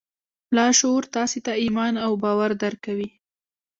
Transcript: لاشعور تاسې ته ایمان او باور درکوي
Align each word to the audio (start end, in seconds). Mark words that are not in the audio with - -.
لاشعور 0.55 1.03
تاسې 1.15 1.37
ته 1.45 1.51
ایمان 1.63 1.93
او 2.05 2.11
باور 2.23 2.51
درکوي 2.63 3.09